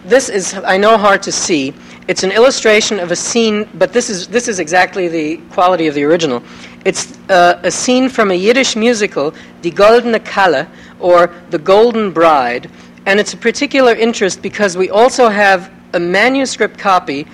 [0.05, 1.75] This is, I know, hard to see.
[2.07, 5.93] It's an illustration of a scene, but this is, this is exactly the quality of
[5.93, 6.41] the original.
[6.83, 10.67] It's uh, a scene from a Yiddish musical, Die Goldene Kalle,
[10.99, 12.71] or The Golden Bride,
[13.05, 17.27] and it's a particular interest because we also have a manuscript copy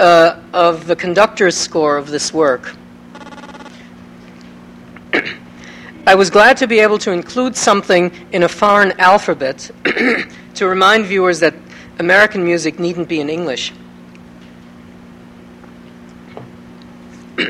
[0.00, 2.74] uh, of the conductor's score of this work.
[6.06, 9.70] I was glad to be able to include something in a foreign alphabet
[10.54, 11.54] to remind viewers that
[11.98, 13.74] American music needn't be in English.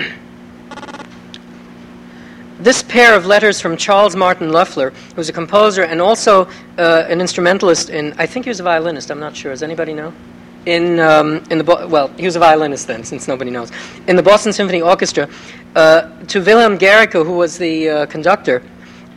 [2.58, 7.20] this pair of letters from Charles Martin Loeffler, who's a composer and also uh, an
[7.20, 9.52] instrumentalist in, I think he was a violinist, I'm not sure.
[9.52, 10.12] Does anybody know?
[10.70, 13.72] In, um, in the, well, he was a violinist then, since nobody knows.
[14.06, 15.28] In the Boston Symphony Orchestra,
[15.74, 18.62] uh, to Wilhelm Gericke, who was the uh, conductor,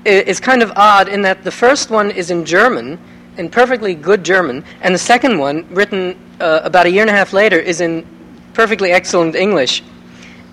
[0.04, 2.98] is kind of odd in that the first one is in German,
[3.38, 7.14] in perfectly good German, and the second one, written uh, about a year and a
[7.14, 8.04] half later, is in
[8.54, 9.84] perfectly excellent English.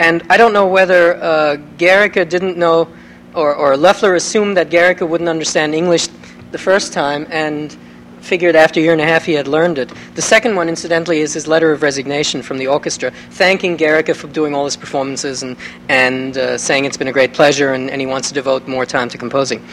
[0.00, 2.88] And I don't know whether uh, didn't know,
[3.34, 6.08] or, or Loeffler assumed that Gericke wouldn't understand English
[6.52, 7.74] the first time, and
[8.20, 9.90] figured after a year and a half he had learned it.
[10.14, 14.28] The second one, incidentally, is his letter of resignation from the orchestra, thanking Gericke for
[14.28, 15.56] doing all his performances and,
[15.88, 18.86] and uh, saying it's been a great pleasure and, and he wants to devote more
[18.86, 19.64] time to composing.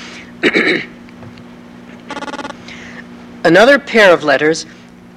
[3.44, 4.66] Another pair of letters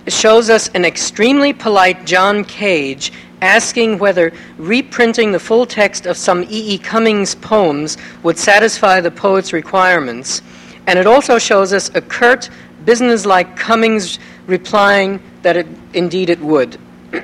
[0.08, 3.12] shows us an extremely polite John Cage
[3.42, 6.74] asking whether reprinting the full text of some E.
[6.74, 6.78] E.
[6.78, 10.42] Cummings poems would satisfy the poet's requirements.
[10.86, 12.50] And it also shows us a curt
[12.84, 16.78] businesslike Cummings replying that it, indeed it would.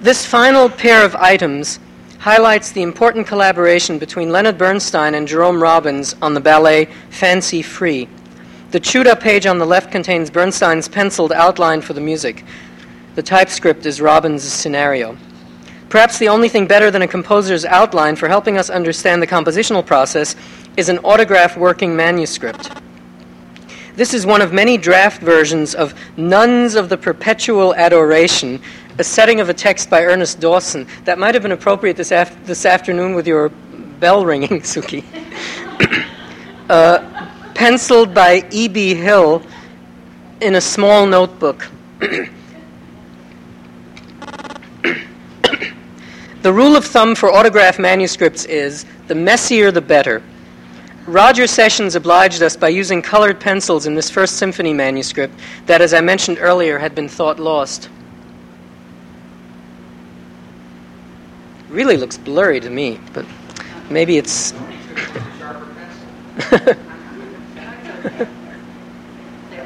[0.00, 1.78] this final pair of items
[2.18, 8.08] highlights the important collaboration between Leonard Bernstein and Jerome Robbins on the ballet Fancy Free.
[8.70, 12.44] The chewed up page on the left contains Bernstein's penciled outline for the music.
[13.14, 15.16] The typescript is Robbins' scenario.
[15.90, 19.86] Perhaps the only thing better than a composer's outline for helping us understand the compositional
[19.86, 20.34] process
[20.76, 22.70] is an autograph working manuscript.
[23.96, 28.60] This is one of many draft versions of Nuns of the Perpetual Adoration,
[28.98, 32.36] a setting of a text by Ernest Dowson that might have been appropriate this, af-
[32.44, 33.50] this afternoon with your
[34.00, 35.04] bell ringing, Suki.
[36.68, 38.96] uh, penciled by E.B.
[38.96, 39.42] Hill
[40.40, 41.70] in a small notebook.
[46.42, 50.20] the rule of thumb for autograph manuscripts is the messier the better.
[51.06, 55.34] Roger Sessions obliged us by using colored pencils in this first symphony manuscript
[55.66, 57.90] that, as I mentioned earlier, had been thought lost.
[61.68, 63.26] Really looks blurry to me, but
[63.90, 64.52] maybe it's.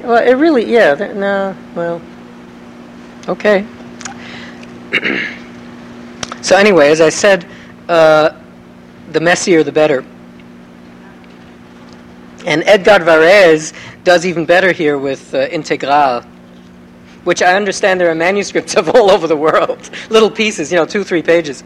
[0.03, 2.03] well, it really, yeah, no, well,
[3.28, 3.64] okay.
[6.43, 7.47] so, anyway, as I said,
[7.89, 8.30] uh,
[9.12, 10.05] the messier the better.
[12.47, 13.72] And Edgar Varèse
[14.05, 16.22] does even better here with uh, Integral,
[17.24, 20.86] which I understand there are manuscripts of all over the world, little pieces, you know,
[20.86, 21.64] two, three pages.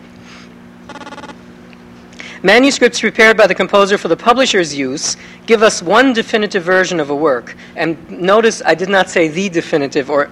[2.45, 5.17] Manuscripts prepared by the composer for the publisher's use
[5.47, 7.57] give us one definitive version of a work.
[7.77, 10.29] And notice I did not say the definitive, or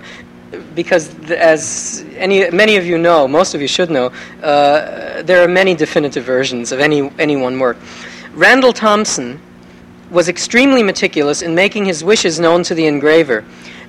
[0.74, 4.06] because as any, many of you know, most of you should know,
[4.42, 7.76] uh, there are many definitive versions of any, any one work.
[8.34, 9.40] Randall Thompson
[10.10, 13.44] was extremely meticulous in making his wishes known to the engraver.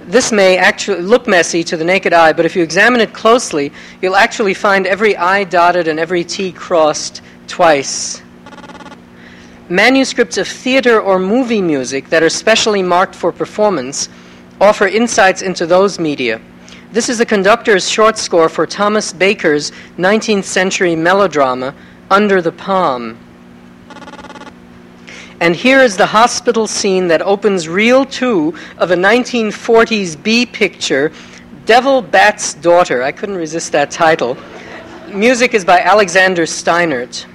[0.06, 3.72] This may actually look messy to the naked eye, but if you examine it closely,
[4.02, 8.22] you'll actually find every I dotted and every T crossed twice.
[9.70, 14.10] Manuscripts of theater or movie music that are specially marked for performance
[14.60, 16.42] offer insights into those media.
[16.92, 21.74] This is the conductor's short score for Thomas Baker's 19th century melodrama,
[22.10, 23.18] Under the Palm.
[25.42, 31.12] And here is the hospital scene that opens reel two of a 1940s B picture,
[31.66, 33.02] Devil Bat's Daughter.
[33.02, 34.38] I couldn't resist that title.
[35.08, 37.26] Music is by Alexander Steinert.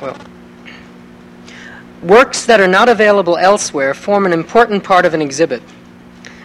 [0.00, 0.18] Well,
[2.02, 5.62] works that are not available elsewhere form an important part of an exhibit.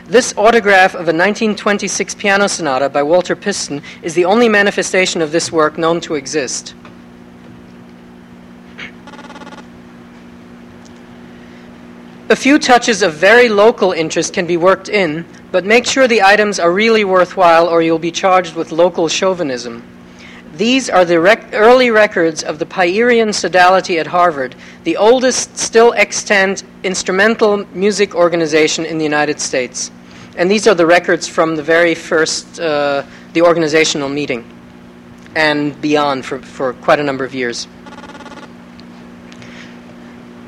[0.07, 5.31] This autograph of a 1926 piano sonata by Walter Piston is the only manifestation of
[5.31, 6.75] this work known to exist.
[12.31, 16.21] A few touches of very local interest can be worked in, but make sure the
[16.21, 19.83] items are really worthwhile or you'll be charged with local chauvinism.
[20.53, 24.55] These are the rec- early records of the Pierian Sodality at Harvard,
[24.85, 29.91] the oldest still extant instrumental music organization in the United States.
[30.37, 33.03] And these are the records from the very first, uh,
[33.33, 34.49] the organizational meeting,
[35.35, 37.67] and beyond for, for quite a number of years.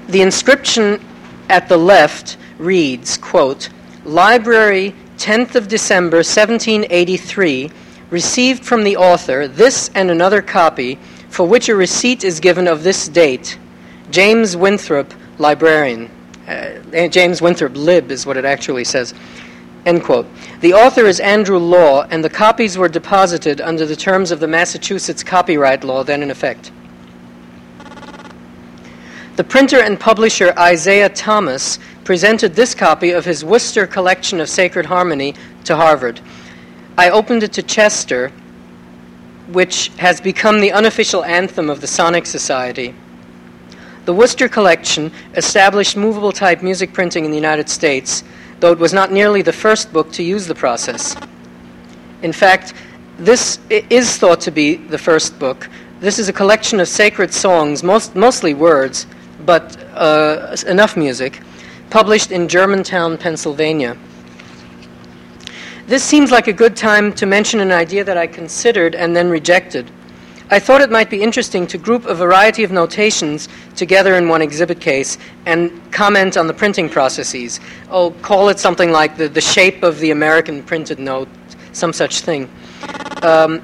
[0.08, 1.02] The inscription
[1.50, 3.70] at the left reads, quote,
[4.06, 7.72] Library, 10th of December, 1783,
[8.10, 12.84] received from the author this and another copy, for which a receipt is given of
[12.84, 13.58] this date.
[14.12, 16.10] James Winthrop, librarian.
[16.48, 19.14] Uh, James Winthrop, lib, is what it actually says.
[19.86, 20.28] End quote.
[20.62, 24.48] The author is Andrew Law, and the copies were deposited under the terms of the
[24.48, 26.72] Massachusetts copyright law then in effect.
[29.36, 34.86] The printer and publisher Isaiah Thomas presented this copy of his Worcester collection of Sacred
[34.86, 36.20] Harmony to Harvard.
[37.00, 38.32] I opened it to Chester,
[39.48, 42.94] which has become the unofficial anthem of the Sonneck Society.
[44.06, 48.24] The Worcester collection established movable type music printing in the United States,
[48.60, 51.16] though it was not nearly the first book to use the process.
[52.22, 52.76] In fact,
[53.18, 55.72] this is thought to be the first book.
[56.02, 59.08] This is a collection of sacred songs, most, mostly words,
[59.46, 61.42] but uh, enough music,
[61.90, 63.98] published in Germantown, Pennsylvania.
[65.86, 69.30] This seems like a good time to mention an idea that I considered and then
[69.30, 69.92] rejected.
[70.50, 74.42] I thought it might be interesting to group a variety of notations together in one
[74.42, 77.60] exhibit case and comment on the printing processes.
[77.90, 81.28] Oh, call it something like the, the shape of the American printed note,
[81.72, 82.50] some such thing.
[83.24, 83.62] Um,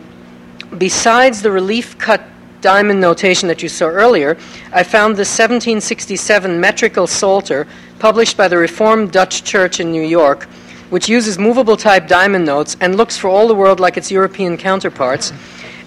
[0.77, 2.23] besides the relief cut
[2.62, 4.38] diamond notation that you saw earlier,
[4.72, 7.68] I found the 1767 metrical Psalter
[7.99, 10.43] published by the Reformed Dutch Church in New York,
[10.89, 14.57] which uses movable type diamond notes and looks for all the world like its European
[14.57, 15.32] counterparts,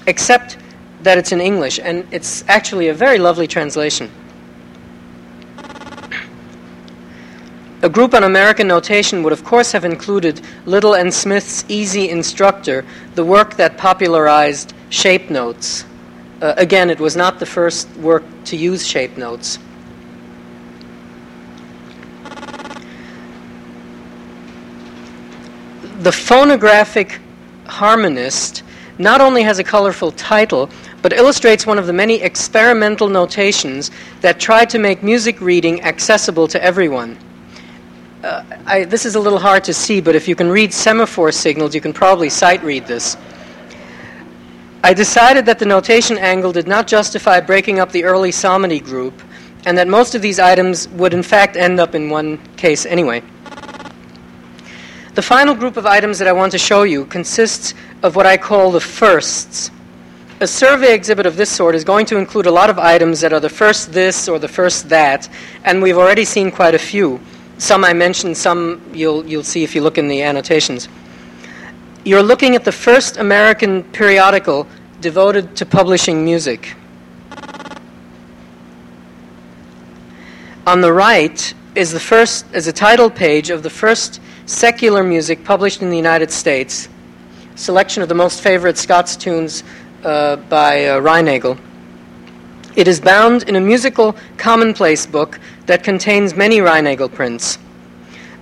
[0.07, 0.57] except
[1.03, 4.11] that it's in English, and it's actually a very lovely translation.
[7.83, 12.85] A group on American notation would, of course, have included Little and Smith's Easy Instructor,
[13.17, 15.85] the work that popularized shape notes.
[16.43, 19.61] Uh, again, it was not the first work to use shape notes.
[26.01, 27.21] The phonographic
[27.67, 28.65] harmonist
[28.99, 30.69] not only has a colorful title,
[31.01, 36.49] but illustrates one of the many experimental notations that try to make music reading accessible
[36.49, 37.17] to everyone.
[38.25, 41.31] Uh, I, this is a little hard to see, but if you can read semaphore
[41.31, 43.17] signals, you can probably sight read this.
[44.85, 49.23] I decided that the notation angle did not justify breaking up the early psalmody group,
[49.65, 53.23] and that most of these items would in fact end up in one case anyway.
[55.15, 58.37] The final group of items that I want to show you consists of what I
[58.37, 59.71] call the firsts.
[60.41, 63.33] A survey exhibit of this sort is going to include a lot of items that
[63.33, 65.29] are the first this or the first that,
[65.65, 67.21] and we've already seen quite a few.
[67.59, 70.89] Some I mentioned, some you'll, you'll see if you look in the annotations.
[72.05, 74.67] You're looking at the first American periodical
[75.01, 76.75] devoted to publishing music.
[80.67, 85.45] On the right is the first is a title page of the first secular music
[85.45, 86.89] published in the United States,
[87.55, 89.63] selection of the most favorite Scots tunes
[90.03, 91.57] uh, by uh.
[92.75, 97.59] It is bound in a musical commonplace book that contains many Reinagle prints.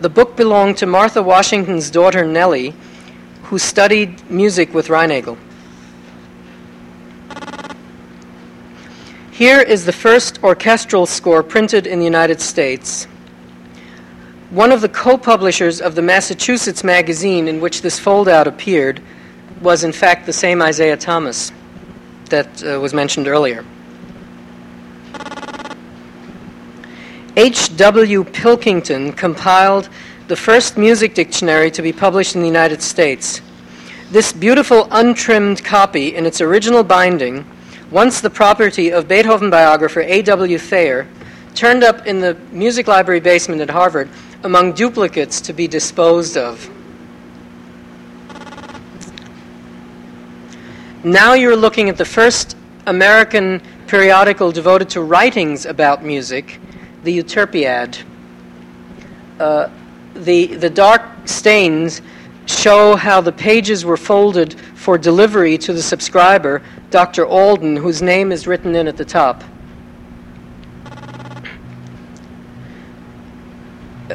[0.00, 2.74] The book belonged to Martha Washington's daughter Nellie,
[3.50, 5.36] who studied music with Reinagle.
[9.32, 13.06] Here is the first orchestral score printed in the United States.
[14.50, 19.02] One of the co publishers of the Massachusetts magazine in which this foldout appeared
[19.60, 21.50] was, in fact, the same Isaiah Thomas
[22.26, 23.64] that uh, was mentioned earlier.
[27.36, 28.22] H.W.
[28.24, 29.88] Pilkington compiled
[30.30, 33.40] the first music dictionary to be published in the United States.
[34.12, 37.44] This beautiful, untrimmed copy, in its original binding,
[37.90, 40.56] once the property of Beethoven biographer A.W.
[40.56, 41.08] Thayer,
[41.56, 44.08] turned up in the music library basement at Harvard
[44.44, 46.70] among duplicates to be disposed of.
[51.02, 52.56] Now you're looking at the first
[52.86, 56.60] American periodical devoted to writings about music,
[57.02, 58.04] the Euterpiad.
[59.40, 59.68] Uh,
[60.14, 62.02] the, the dark stains
[62.46, 67.26] show how the pages were folded for delivery to the subscriber, Dr.
[67.26, 69.44] Alden, whose name is written in at the top.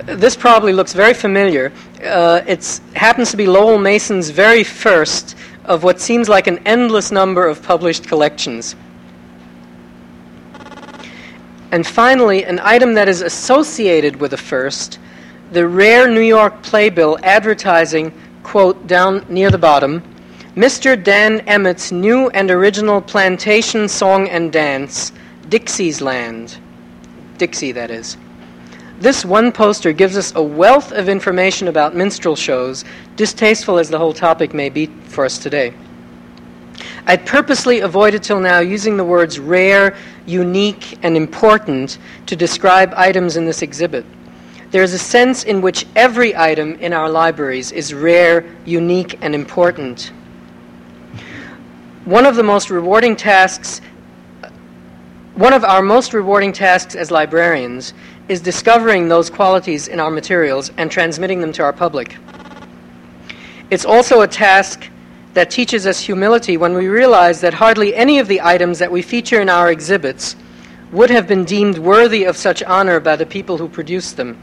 [0.03, 1.71] this probably looks very familiar.
[2.03, 7.11] Uh, it happens to be Lowell Mason's very first of what seems like an endless
[7.11, 8.75] number of published collections.
[11.71, 14.99] And finally, an item that is associated with the first,
[15.55, 18.11] the rare New York playbill advertising,
[18.43, 20.03] quote, down near the bottom,
[20.53, 21.01] Mr.
[21.01, 25.13] Dan Emmett's new and original plantation song and dance,
[25.47, 26.57] Dixie's Land.
[27.37, 28.17] Dixie, that is.
[28.99, 32.83] This one poster gives us a wealth of information about minstrel shows,
[33.15, 35.73] distasteful as the whole topic may be for us today.
[37.05, 39.95] I'd purposely avoided till now using the words rare,
[40.25, 44.05] unique, and important to describe items in this exhibit.
[44.71, 49.35] There is a sense in which every item in our libraries is rare, unique, and
[49.35, 50.11] important.
[52.05, 53.81] One of the most rewarding tasks,
[55.35, 57.93] one of our most rewarding tasks as librarians
[58.27, 62.17] is discovering those qualities in our materials and transmitting them to our public.
[63.69, 64.89] It's also a task
[65.33, 69.01] that teaches us humility when we realize that hardly any of the items that we
[69.01, 70.35] feature in our exhibits
[70.91, 74.37] would have been deemed worthy of such honor by the people who produced them.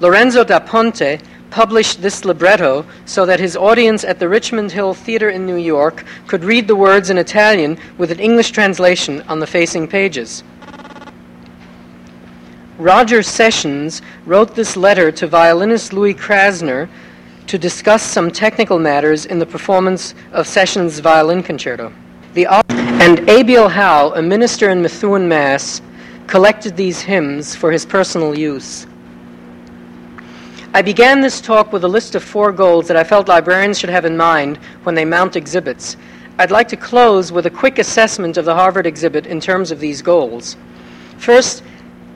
[0.00, 1.20] Lorenzo da Ponte
[1.50, 6.04] published this libretto so that his audience at the Richmond Hill Theater in New York
[6.26, 10.42] could read the words in Italian with an English translation on the facing pages.
[12.76, 16.88] Roger Sessions wrote this letter to violinist Louis Krasner
[17.46, 21.92] to discuss some technical matters in the performance of Sessions' violin concerto.
[22.32, 25.82] The, and Abiel Howe, a minister in Methuen, Mass.,
[26.26, 28.88] collected these hymns for his personal use.
[30.74, 33.90] I began this talk with a list of four goals that I felt librarians should
[33.90, 35.96] have in mind when they mount exhibits.
[36.36, 39.78] I'd like to close with a quick assessment of the Harvard exhibit in terms of
[39.78, 40.56] these goals.
[41.16, 41.62] First,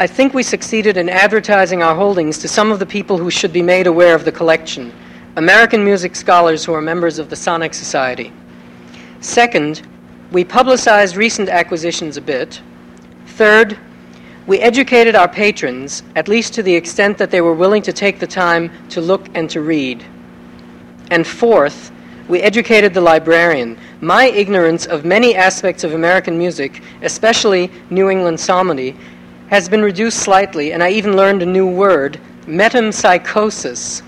[0.00, 3.52] I think we succeeded in advertising our holdings to some of the people who should
[3.52, 4.92] be made aware of the collection
[5.36, 8.32] American music scholars who are members of the Sonneck Society.
[9.20, 9.86] Second,
[10.32, 12.60] we publicized recent acquisitions a bit.
[13.24, 13.78] Third,
[14.48, 18.18] we educated our patrons, at least to the extent that they were willing to take
[18.18, 20.02] the time to look and to read.
[21.10, 21.92] And fourth,
[22.28, 23.78] we educated the librarian.
[24.00, 28.96] My ignorance of many aspects of American music, especially New England psalmody,
[29.50, 34.00] has been reduced slightly, and I even learned a new word metempsychosis.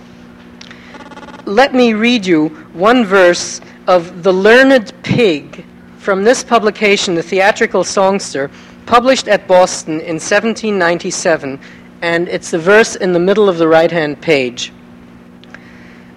[1.45, 5.67] Let me read you one verse of The Learned Pig
[5.99, 8.51] from this publication, The Theatrical Songster,
[8.91, 11.61] published at Boston in 1797,
[12.03, 14.73] and it's the verse in the middle of the right hand page.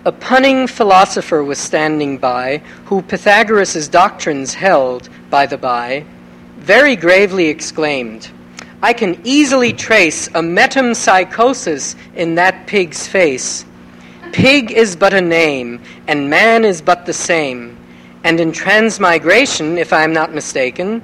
[0.05, 6.03] A punning philosopher was standing by, who Pythagoras' doctrines held, by the by,
[6.57, 8.32] very gravely exclaimed,
[8.82, 13.65] I can easily trace a metempsychosis in that pig's face.
[14.32, 17.78] Pig is but a name, and man is but the same.
[18.24, 21.03] And in transmigration, if I am not mistaken,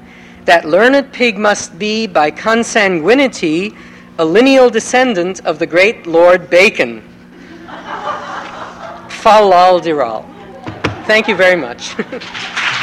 [0.50, 3.78] that learned pig must be, by consanguinity,
[4.18, 7.04] a lineal descendant of the great Lord Bacon.
[9.22, 10.26] Falal Diral.
[11.06, 11.93] Thank you very much.